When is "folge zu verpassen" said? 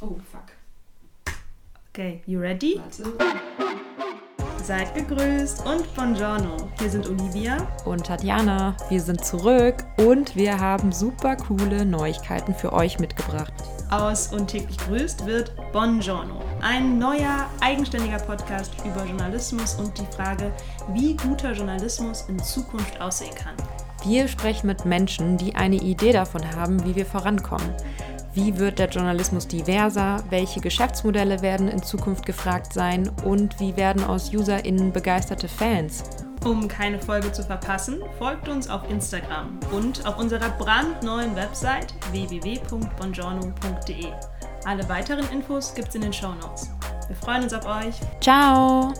37.00-38.02